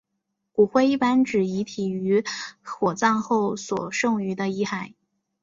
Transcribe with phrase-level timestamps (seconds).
[0.51, 2.23] 骨灰一般指遗体于
[2.63, 4.93] 火葬后所剩余的遗骸。